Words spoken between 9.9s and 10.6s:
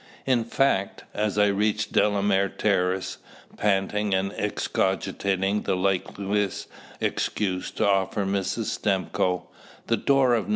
door of No.